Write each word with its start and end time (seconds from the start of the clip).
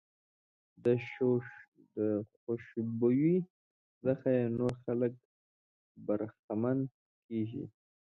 د 0.83 0.85
خوشبويۍ 2.39 3.35
څخه 4.03 4.27
یې 4.37 4.45
نور 4.57 4.73
خلک 4.83 5.13
برخمن 6.07 6.77
کېږي. 7.25 7.65